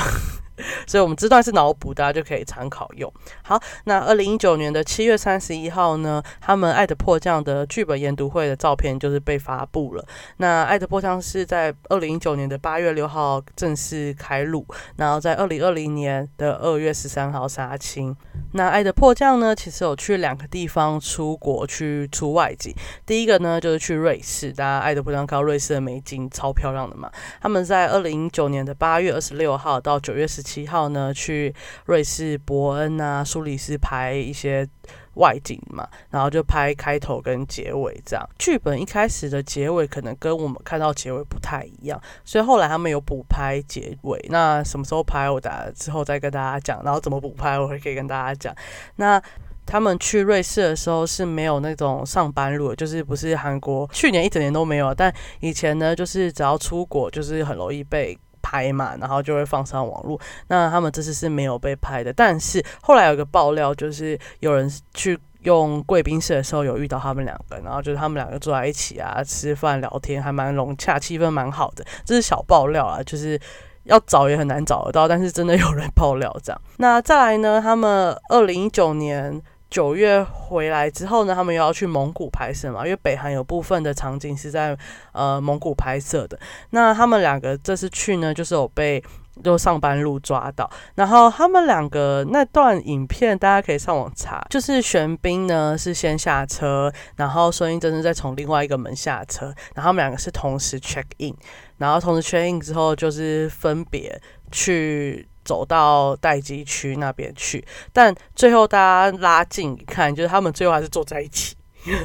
[0.86, 3.12] 所以，我们这段是脑补，大家就可以参考用。
[3.42, 10.04] 好，那二零一九年的七月三十一号呢，他们《爱的迫降》的剧本研读会的照片就是被发布了。
[10.38, 14.66] 那《爱的迫降》是在二零一九年的八月六号正式开录，
[14.96, 18.16] 然后在二零二零年的二月十三号杀青。
[18.52, 22.74] 那《爱的迫降》呢，其实有去两个地方出国去出外景。
[23.04, 27.10] 第一个呢，就是去瑞士，大家《爱的迫降》看到瑞士的美景超漂亮的嘛。
[27.40, 31.52] 他们在二零一九年的八月二十六号到九月十七号呢，去
[31.86, 34.66] 瑞士伯恩啊、苏黎世拍一些
[35.14, 38.24] 外景嘛，然后就拍开头跟结尾这样。
[38.38, 44.24] 剧本一开始的结尾可能跟我们看到结尾不太一样，所以后来他们有补拍结尾。
[44.30, 46.82] 那什么时候拍，我打之后再跟大家讲。
[46.84, 48.54] 然后怎么补拍，我会可以跟大家讲。
[48.96, 49.20] 那
[49.64, 60.20] 他们去瑞士的时候是没有那种上班路，就是不是韩国去年一整年都没有，但以前呢，就是只要出国就是很容易被拍嘛，然后就会放上网络。
[60.46, 71.84] 那他们这次是没有被拍的，但是后来有个爆料，就是有人去用贵宾室的时候有遇到他们两个，然后就是他们两个坐在一起啊，吃饭聊天还蛮融洽，气氛蛮好的。
[72.04, 73.36] 这是小爆料啊，就是
[73.82, 76.62] 要找也很难找得到，但是真的有人爆料这样。
[76.76, 79.42] 那再来呢，他们二零一九年。
[79.68, 84.76] 九月回来之后呢，他们又要去蒙古拍摄嘛，因为北韩有部分的场景是在
[85.12, 86.38] 呃蒙古拍摄的。
[86.70, 89.02] 那他们两个这次去呢，就是有被
[89.42, 101.34] 就上班路抓到，然后他们两个那段影片大家可以上网查，就是玄彬呢是先下车，然后孙艺珍是再从另外一个门下车，然后他们两个是同时 check in，
[101.78, 104.18] 然后同时 check in 之后就是分别
[104.50, 105.28] 去。
[105.46, 111.54] 走到待机区那边去，但最后大家拉近一看，就是他们最后还是坐在一起，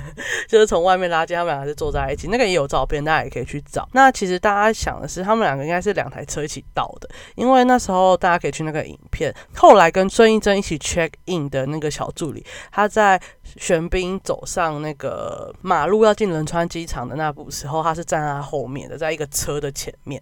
[0.47, 2.27] 就是从外面拉近，他们俩还是坐在一起。
[2.27, 3.89] 那个也有照片，大家也可以去找。
[3.93, 9.33] 那其实大家想的是，他们两个应该是两台车一起到的，因为那时候大家可以去那个影片。
[9.55, 13.19] 后来跟孙艺珍一起 check in 的那个小助理，他在
[13.57, 20.21] 玄彬走上那个马路要进仁川机场的那步时候，他是站在后面的，在一个车的前面。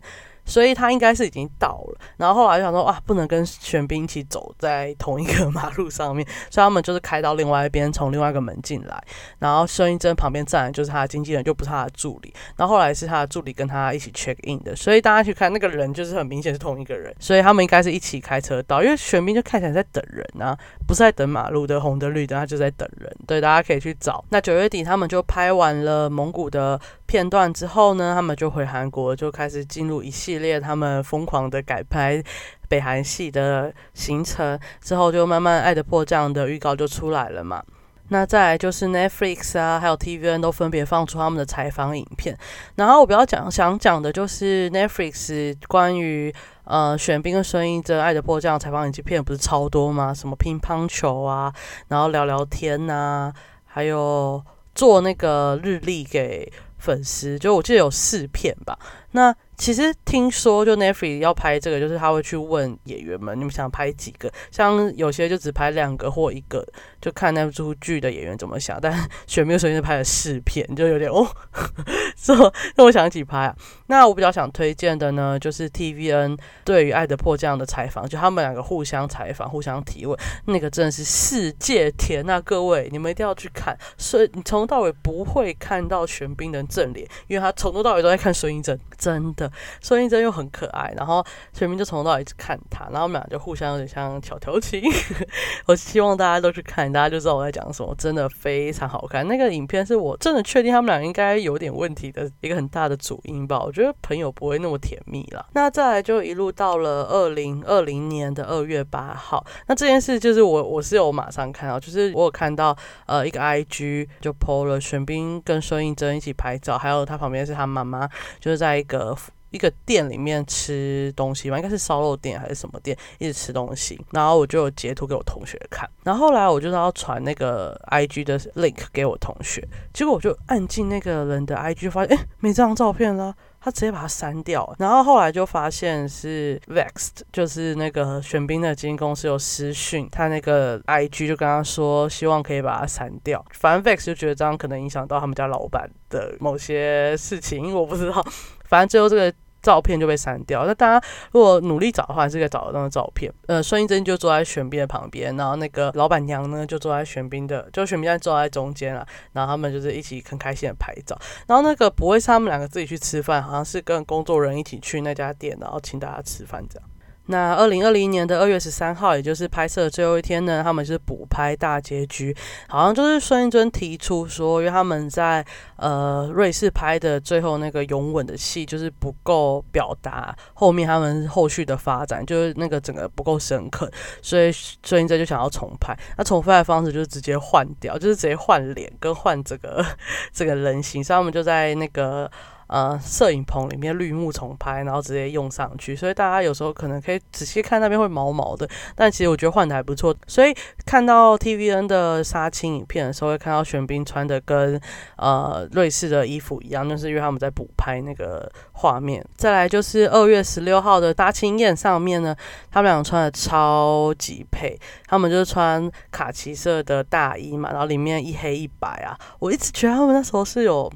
[0.49, 9.01] 所以他应该是已经到了，然后后来就想说，哇，不能跟玄彬一起走在同一个马路上面，所以他们就是开到另外一边，从另外一个门进来。
[9.37, 12.33] 然后孙艺珍旁边站的就是他的经纪人，就不是他的助理。
[12.57, 20.57] 然后后来是他的助理跟他一起 check in 的，所以大家去看那个人就是很明显是同一个人，所以他们应该是一起开车到，因为玄彬就看起来在等人啊，
[20.87, 23.15] 不是在等马路的红灯绿灯，他就在等人。
[23.27, 24.25] 对，大家可以去找。
[24.29, 30.38] 那九月底他们就拍完了蒙古的片段之后呢，他们就回韩国，就开始进入一系。
[30.39, 32.21] 列他们疯狂的改拍
[32.67, 37.63] 北韩系的行程之后，就慢慢《爱的迫降》的预告就出来了嘛。
[38.11, 42.35] 那再来就是 Netflix 啊，还有 TVN 都分别放出他们的采访影片。
[42.73, 50.11] 然后我比较讲想讲的就是 Netflix 关于呃选兵跟孙艺珍《爱的迫降》采访影片不是超多吗？
[50.11, 51.53] 什么乒乓球啊，
[51.89, 53.31] 然后聊聊天呐，
[53.65, 58.75] 还有做那个日历给粉丝，就我记得有四片吧。
[59.11, 64.31] 那其实听说，就 Netflix 要拍这个，就是他会去问演员们，你们想拍几个？
[64.49, 66.65] 像有些就只拍两个或一个，
[67.01, 68.79] 就看那出剧的演员怎么想。
[68.81, 71.27] 但选没有首先拍了四片，就有点哦，
[72.15, 72.35] 说
[72.77, 73.55] 让我想起拍啊。
[73.87, 82.39] 那我比较想推荐的呢，就是 TVN 对于《爱的迫降》的采访，就他们两个互相采访、互相提问，那个真的是世界甜啊！
[82.39, 83.77] 各位，你们一定要去看。
[83.97, 89.48] 所以你从头到尾不会看到玄彬的正脸，因为他从头到尾都在看孙艺珍，真的。
[89.81, 94.81] 孙艺珍又很可爱，然后玄彬就从头到尾一直看他，然后我们俩就互相有点像小调情。
[95.67, 99.27] 我希望大家都去看，大家就知道我在讲什么，真的非常好看。
[99.27, 103.61] 那个影片是我真的确定他们俩应该有点问题的一个很大的主因吧。
[103.61, 105.45] 我觉得朋友不会那么甜蜜了。
[105.53, 118.07] 那再来就一路到了二零二零年的二月八号，那这件事就是我我是有马上看到，就是我有看到呃一个 IG 就 PO 了玄彬跟孙艺珍一起拍照，还有他旁边是他妈妈，
[118.39, 119.15] 就是在一个。
[119.51, 123.99] 一个店里面吃东西吧，应该是烧肉店还是什么店，一直吃东西。
[124.11, 134.75] 然后我就截图给我同学看，然后后来我就要传那个 I G 的 link 给我同学，结果我就按进那个人的 I G，发现哎没这张照片了，他直接把它删掉。
[134.77, 143.43] 然后后来就发现是 Vexed，就是那个玄彬的基金公司有私讯他那个 I G，就跟他说希望可以把它删掉。
[143.51, 148.25] 反正 Vex 就觉得这样可能影响到他们家老板的某些事情，因为我不知道。
[148.69, 150.65] 反正最后这个照片就被删掉。
[150.65, 153.29] 那大家如果努力找的话，还是可以找到那个照片。
[153.47, 159.05] 呃，孙艺珍就坐在玄彬的旁边，然后那个老板娘呢就坐在玄彬的，就玄彬在坐在中间了。
[159.33, 161.19] 然后他们就是一起很开心的拍照。
[161.45, 166.88] 然后那个不会是他们两个自己去吃饭，好像是跟工作人员一起去那家店，然后请大家吃饭这样。
[167.31, 172.35] 那二零二零年的二月十三号，也就是拍摄最后一天呢，他们是补拍大结局，
[172.67, 183.87] 好像就是孙艺珍提出说，因为他们在呃瑞士拍的最后那个拥吻的戏，就是不够表达后面他们后续的发展，就是那个整个不够深刻，
[184.23, 185.95] 所以孙艺珍就想要重拍。
[186.17, 189.85] 那重拍的方式就是直接换掉，就是直接换脸跟换这个
[190.33, 192.29] 这个人形，所以他们就在那个。
[192.69, 200.15] 呃摄影棚里面绿幕重拍，然后直接用上去，所以大家有时候可能可以仔细看那边会毛毛的，但其实我觉得换的还不错。
[200.27, 200.55] 所以
[200.85, 204.79] 看到 TVN 的杀青影片的时候，会看到玄彬穿的跟
[205.17, 209.25] 呃瑞士的衣服一样，那是因为他们在补拍那个画面。
[209.35, 212.35] 再来就是二月十六号的大青宴上面呢，
[212.71, 220.91] 他们俩穿的超级配，他们就是穿卡其色的大衣嘛，然后里面一黑一白啊，我一直觉得他们那时候是有。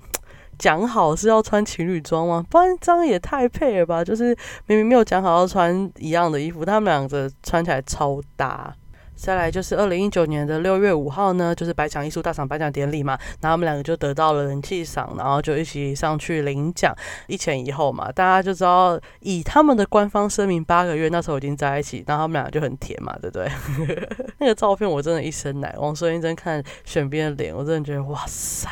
[0.58, 2.46] 讲好是要穿情侣装吗？
[2.50, 4.04] 不然这样也太配了吧！
[4.04, 4.36] 就是
[4.68, 8.74] 明明没有讲好要穿一样的衣服，他们两个穿起来超搭。
[9.16, 16.94] 再来就是二零一九年的六月五号呢，就是百强艺术大赏颁奖典礼嘛，然后他们两个就得到了人气赏，然后就一起上去领奖。
[17.28, 23.50] 一前一后嘛，大家就知道以他们的官方声明，八个月那时候已经在一起，然后他们两个就很甜嘛，对不对？
[24.40, 25.74] 那个照片我真的一身奶。
[25.78, 28.68] 王孙英珍看选边的脸，我真的觉得哇塞，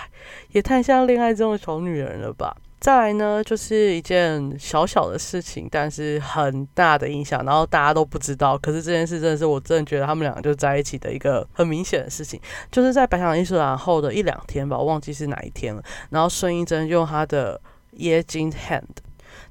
[0.52, 2.56] 也太像恋爱中的小女人了吧。
[2.82, 8.58] 再来呢，就是一件小小的事情，但是很大的影响，然后大家都不知道。
[8.58, 12.42] 可是这件事真的是我真的觉得他们两个就在一起的一个很明显的事情，
[12.72, 15.84] 就是在白想艺术展后的一两天吧，我忘记是哪一天了。
[16.10, 17.62] 然后孙艺珍用她的
[18.00, 18.82] 椰金 hand。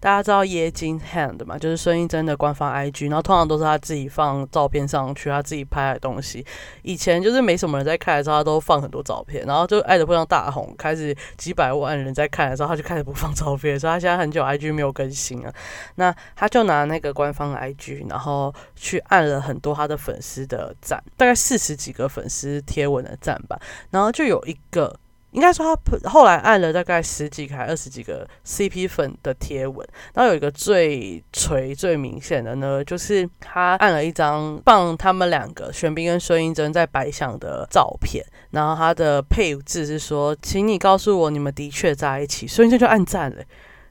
[0.00, 6.44] 大家知道椰金 hand 嘛，就是孙艺珍的官方 IG，然后通常都是他自己放照片上去，他自己拍的东西。
[6.82, 15.52] 以前就是没什么人在看的时候，他都放很多照片，然后就爱的非常大红，开始几百万人在看的时候，他就开始不放照片，所以他现在很久 IG 没有更新了。
[15.96, 23.60] 那他就拿那个官方 IG，然后去按了很多他的粉丝的赞，大概四十几个粉丝贴文的赞吧，
[23.90, 24.96] 然后就有一个。
[25.32, 43.42] 应该说他后来按了大概十几个、二十几个 CP 粉的贴文，然后有一个最垂、最明显的呢，就是他按了一张放他们两个玄彬跟孙英珍在白相的照片，然后他的配置是说：“请你告诉我你们的确在一起。”孙艺珍就按赞了。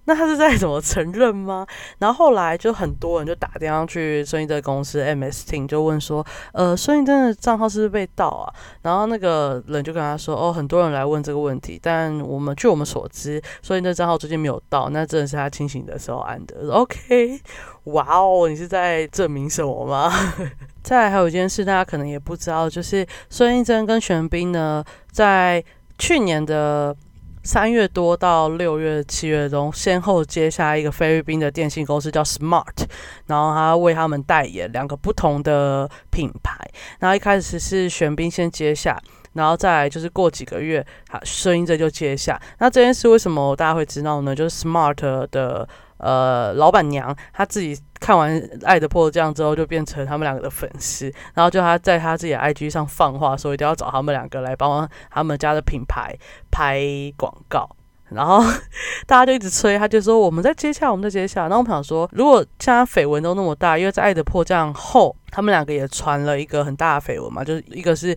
[0.10, 1.64] 那他是在怎么承认吗？
[2.00, 8.50] 然后后来就很多人就打电话去孙艺珍公司 MS Team 就问说，呃，孙艺珍的账号是不是被盗啊？
[8.82, 16.72] 然后那个人就跟他说，哦，很多人来问这个问题，但我们据我们所知，孙艺珍账号最近没有盗，那真的是他清醒的时候按的。
[16.72, 17.40] OK，
[17.94, 20.12] 哇哦，你是在证明什么吗？
[20.82, 25.64] 再来还有一件事，大家可能也不知道，就是孙艺珍跟玄彬呢，在
[26.00, 26.96] 去年的。
[27.44, 32.86] 三月多到六月、七月中，先后接下一个菲律宾的电信公司叫 Smart，
[33.28, 36.54] 然后他为他们代言两个不同的品牌。
[37.00, 39.02] 然后一开始是玄彬先接下，
[39.40, 42.40] 然后再来就是过几个月，好，孙英这就接下。
[42.60, 44.36] 那这件事为什么大家会知道呢？
[44.36, 45.68] 就是 Smart 的。
[46.02, 56.16] 呃，老板娘她自己看完《爱的迫降》之后，就变成他们两个的粉丝，然后就她在她自己的 IG 上放话，说一定要找他们两个来帮他们家的品牌
[56.50, 56.82] 拍
[57.18, 57.70] 广告。
[58.12, 58.42] 然后
[59.06, 61.42] 大家就一直催，他就说我们在接洽，我们在接洽。
[61.42, 68.16] 然后我们想说，如果现在绯闻都那么大，因为在《爱的迫降》后，他们两个也传了一个很大的绯闻嘛，就是一个是。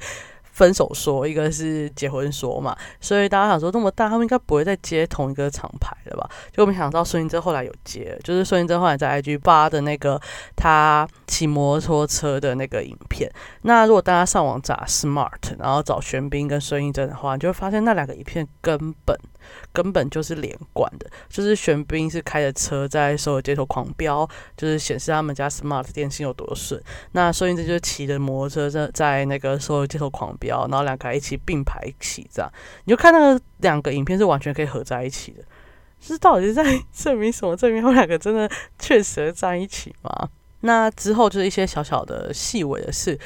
[0.53, 6.31] 分手说，一个是结婚说嘛，所以大家想说那么大，他们应该不会再接同一个厂牌了吧？
[6.53, 10.21] 就没想到孙艺珍后来有接，就是孙艺珍后来在 IG 发的那个
[10.55, 13.31] 他骑摩托车的那个影片。
[13.63, 19.19] 那如果大家上网找 Smart，然后找玄彬跟孙艺珍的话，你就会发现那两个影片根本。
[19.73, 26.81] 根本就是连贯的，就是玄彬是开着车在所有街头狂飙，就是显示他们家 smart 电信有多顺。
[27.11, 32.51] 那孙艺珍就骑着摩托车在在那个所有街头狂标，然后两个一起并排一起这样，
[32.85, 35.45] 你就看那个两个影片是完全可以合在一起的。
[36.01, 37.57] 是到底是在证明什么？
[37.57, 40.29] 证明他们两个真的确实在一起吗？
[40.63, 43.17] 那之后就是一些小小的细微的事。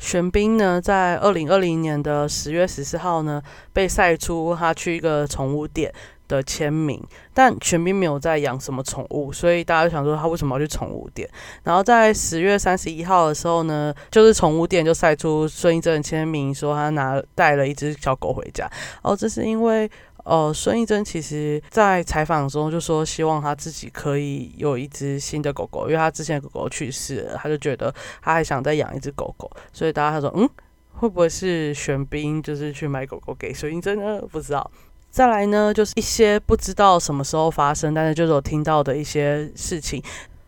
[0.00, 3.40] 玄彬呢，在二零二零年的十月十四号呢，
[3.72, 5.94] 被晒出他去一个宠物店
[6.28, 11.28] 的签名，但玄彬没有在养什么宠物，所以大家就想说他为什么要去宠物店？
[11.62, 18.70] 然后在十月三十一号的时候呢，就是宠物店就晒出孙艺珍的签名，说他拿带了一只小狗回家。
[19.02, 19.90] 哦，这是因为。
[20.26, 30.48] 呃，孙艺珍其实在采访中就说，希望他自己可以有一只新的狗狗，因为他之前狗狗去世了，他就觉得他还想再养一只狗狗，所以大家他说，嗯，
[30.94, 34.22] 会不会是玄彬就是去买狗狗给孙艺珍呢？
[34.32, 34.70] 不知道。
[35.14, 40.02] 再来呢，就是一些不知道什么时候发生，但是就是有听到的一些事情。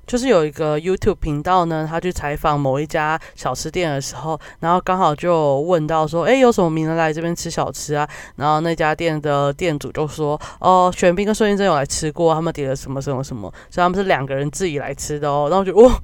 [0.09, 8.09] 就是有一个 YouTube 频道呢，他去采访某一家小吃店的时候，然后刚好就问到说，哎，有什么名人来这边吃小吃啊？
[8.35, 15.46] 然后那家店的店主就说，哦，玄彬跟孙艺珍有来吃过，他们点了什么什么什么，所以他们是两个人自己来吃的哦。
[15.48, 15.96] 然后就，哇，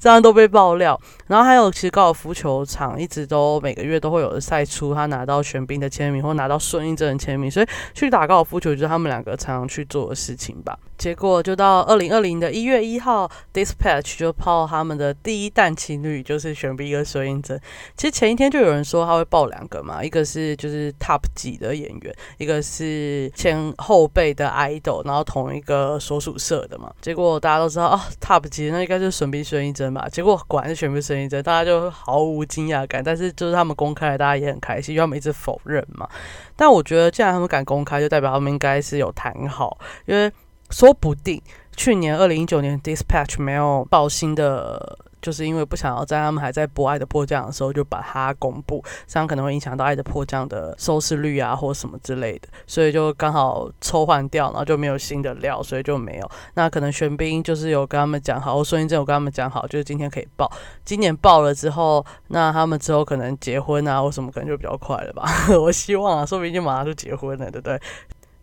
[0.00, 1.00] 这样都被爆料。
[1.28, 10.76] 然后还有，其实高尔夫球场一直都每个月都会有赛出，他拿到玄彬的签名或拿到孙艺珍的签名，所以去打高尔夫球就是他们两个常常去做的事情吧。
[11.00, 17.58] 结果就到二零二零的一月一号，Dispatch 就抛他们的第一弹情侣，就是玄彬跟孙艺珍。
[17.96, 26.92] 其实前一天就有人说他会爆两个嘛，一个是就是 Top 级的演员，一个是前后辈的 idol，然后同一个所属社的嘛。
[27.00, 30.06] 结果大家都知道啊，Top 级那应该就是玄彬孙艺珍吧。
[30.12, 33.02] 结果果然是玄彬孙艺珍，大家就毫无惊讶感。
[33.02, 36.06] 但是就是他们公开了，大家也很开心，因为他们一直否认嘛。
[36.56, 40.30] 但我觉得既然他们敢公开，就代表他们应该是有谈好，因为。
[40.70, 41.42] 说不定
[41.76, 56.30] 去年二零一九年，Dispatch 没有报新的，就是因为不想要在他们还在播《爱的迫降》的时候就把它公布，这样可能会影响到《爱的迫降》的收视率啊，或什么之类的，所以就刚好抽换掉，然后就没有新的料，所以就没有。
[56.54, 60.50] 那可能玄彬就是有跟他们讲好，我孙英正有跟他们讲好，就是今天可以报。
[60.84, 65.24] 今年报了之后，那他们之后可能结婚啊，或什么可能就比较快了吧？
[65.58, 67.80] 我希望啊，说不定就马上就结婚了，对不对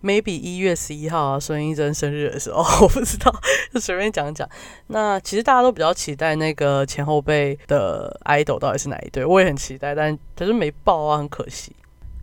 [0.04, 3.34] ？maybe 一月十一号啊，孙艺珍生日的时候， 我不知道，
[3.74, 4.48] 就随便讲讲。
[4.88, 11.76] 那其实大家都比较期待那个前后辈的 idol 到底是哪一对，我也很期待，但可是没报啊，很可惜。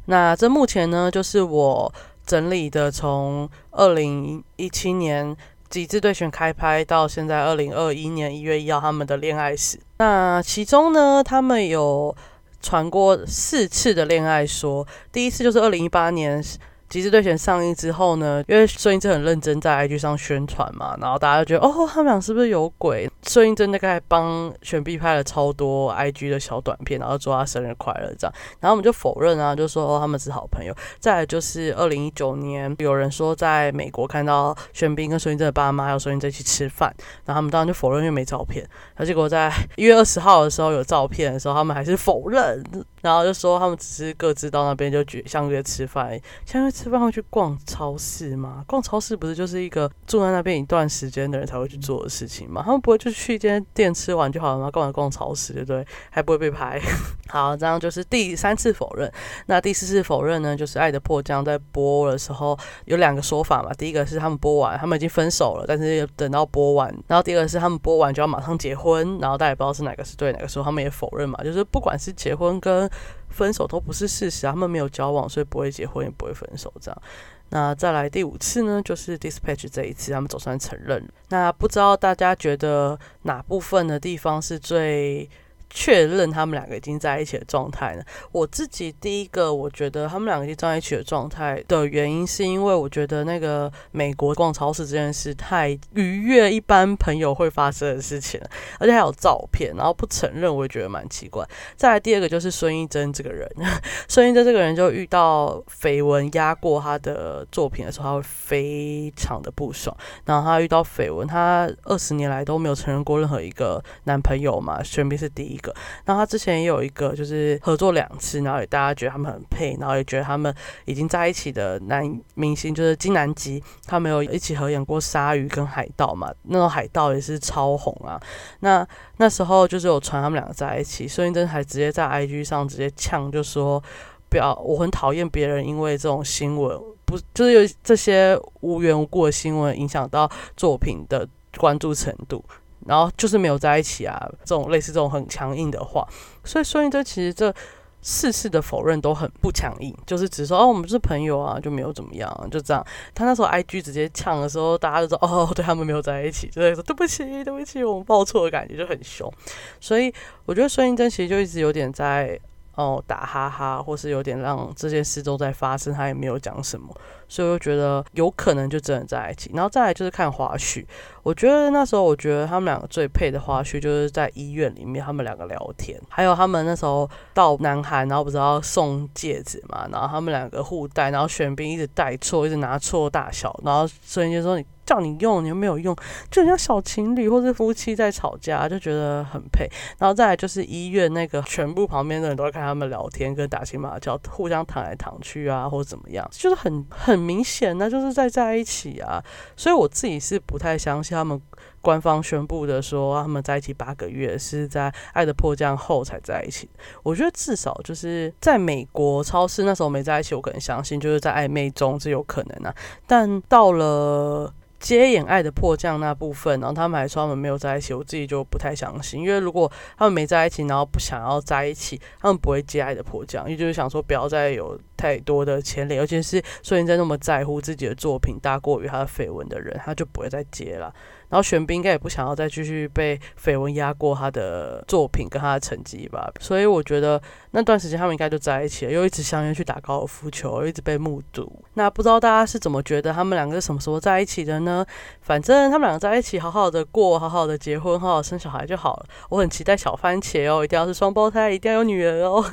[0.06, 1.92] 那这目前呢，就是我
[2.24, 5.36] 整理的从二零一七年
[5.68, 9.80] 几次对选开拍到现在二零二一年一月一号他们的恋爱史。
[9.98, 12.14] 那其中呢，他们有
[12.62, 16.42] 传过四次的恋爱说，第一次就是二零一八年。
[16.94, 23.10] 《极致对选》上映之后呢，因为孙艺珍很认真在 IG 上宣传嘛，然后大家就觉得哦，他们俩是不是有鬼？
[23.24, 30.72] 孙艺珍大概帮玄彬拍了超多 IG 的小短片，然后祝他生日快乐这样，然后我们就否认啊，就说哦他们是好朋友。
[31.00, 38.64] 再来就是二零一九年，有人说在美国看到玄彬跟孙艺珍的爸妈还有孙艺珍去吃饭，然后他们当然就否认，因为没照片。
[38.98, 42.62] 那结果在一月二十号的时候有照片的时候，他们还是否认。
[43.02, 48.64] 然后就说他们只是各自到那边就相约吃饭，相约吃饭会去逛超市吗？
[48.66, 52.62] 逛超市不是就是一个住在那边一段时间的人才会去做的事情吗？
[52.64, 54.70] 他们不会就去一间店吃完就好了吗？
[54.70, 55.86] 干嘛逛超市，对不对？
[56.10, 56.80] 还不会被拍。
[57.28, 59.10] 好，这样就是第三次否认。
[59.46, 60.56] 那第四次否认呢？
[60.56, 63.72] 就是《爱的迫降》在播的时候有两个说法嘛。
[63.74, 66.94] 第一个是他们播完，他们已经分手了，但是等到播完。
[67.06, 71.42] 然后第二个是他们播完就要马上结婚，然后大家也不知道是哪个是对，哪个说他们也否认嘛。
[71.42, 72.88] 就是不管是结婚跟
[73.34, 76.72] 分手都不是事实，他们没有交往，所以不会结婚，也不会分手。
[76.80, 77.02] 这样，
[77.50, 78.80] 那再来第五次呢？
[78.82, 81.06] 就是 Dispatch 这一次，他们总算承认。
[81.28, 85.28] 那不知道大家觉得哪部分的地方是最？
[85.76, 88.02] 确认他们两个已经在一起的状态呢？
[88.30, 98.40] 我自己第一个，我觉得他们两个已经在一起的状态的原因，是因为我觉得那个美国逛超市这件事太愉悦一般朋友会发生的事情，
[98.78, 101.44] 而且还有照片，然后不承认，我也觉得蛮奇怪。
[101.76, 103.50] 再来第二个就是孙艺珍这个人，
[104.06, 109.94] 孙艺珍这个人就遇到绯闻压过他的作品的时候，他会非常的不爽。
[110.24, 115.58] 然后他遇到绯闻，他二十年来都没有承认过任何一个男朋友嘛，玄彬是第一。
[116.04, 120.52] 然后他之前也有一个，就是合作两次，然后也大家觉得他们很配，然后也觉得他们
[120.86, 122.04] 已经在一起的男
[122.34, 128.20] 明星就是金南吉，他们有一起合演过《鲨鱼》跟《海盗》嘛，那种《海盗》也是超红啊。
[128.60, 128.86] 那
[129.18, 133.82] 那时候就是有传他们两个在一起，孙艺珍还直接在 IG 上直接呛，就说
[134.28, 142.44] 不要，我很讨厌别人因为这种新闻，不就是有这些无缘无故的新闻影响到作品的关注程度。
[142.86, 146.06] 然后就是没有在一起啊，这种类似这种很强硬的话，
[146.44, 147.54] 所以孙艺珍其实这
[148.02, 152.84] 四次的否认都很不强硬，就是只说哦我们是朋友啊，就没有怎么样，就这样。
[153.14, 159.32] 他那时候 I G 直接呛的时候，大家就说哦对他们没有在一起，就在说 对不起对不起，我们报错的感觉就很凶。
[159.80, 160.12] 所以
[160.44, 162.38] 我觉得孙艺珍其实就一直有点在。
[162.74, 166.94] 哦，打哈哈，或是有点让这件事都在发生，他也没有讲什么，
[167.28, 169.50] 所以我就觉得有可能就真的在一起。
[169.54, 170.84] 然后再来就是看花絮，
[171.22, 184.64] 我觉得那时候我觉得他们两个最配的花絮就是在医院里面他们两个聊天，还有他们那时候到南韩，然后不是要送戒指嘛，然后他们两个互戴，然后玄彬一直戴错，一直拿错大小，然后所以就说你。
[184.84, 185.94] 叫你用，你又没有用，
[186.30, 189.68] 就像小情侣或者夫妻在吵架，就觉得很配。
[189.98, 199.22] 然后再来就是医院那个，全部旁边的人都在看他们聊天跟打情骂俏，互相躺来躺去啊，或者怎么样，就是很很明显那就是在在一起啊。
[199.56, 201.40] 所以我自己是不太相信他们
[201.84, 206.66] 官方宣布的说他们在一起八个月是在《爱的迫降》后才在一起。
[207.02, 212.74] 我觉得至少就是在美国超市那时候没在一起，我可能相信就是在暧昧中是有可能啊。
[213.06, 230.92] 但到了接演爱的迫降那部分，然后他们还说他们没有在一起，我自己就不太相信，因为如果他们没在一起，然后不想要在一起，他们不会接爱的迫降，也就是想说不要再有太多的牵连，尤其是孙燕姿那么在乎自己的作品大过于他的绯闻的人，他就不会再接了。
[231.34, 237.20] 然后玄彬应该也不想要再继续被绯闻压过他的作品跟他的成绩吧，所以我觉得
[237.50, 241.52] 那段时间他们应该就在一起了，又一直相约去打高尔夫球，一直被目睹。
[241.72, 244.86] 那不知道大家是怎么觉得他们两个是什么时候在一起的呢？
[245.22, 249.06] 反正他们两个在一起，好好的过，好好的结婚，好好生小孩就好了。
[249.30, 252.44] 我很期待小番茄哦，一定要是双胞胎，一定要有女儿哦。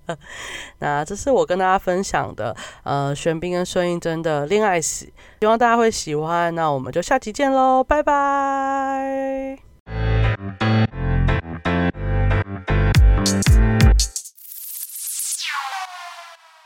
[0.80, 5.06] 那这是我跟大家分享的，呃，玄彬跟孙艺珍的恋爱史，
[5.40, 6.54] 希望大家会喜欢。
[6.54, 9.69] 那我们就下期见喽，拜拜拜。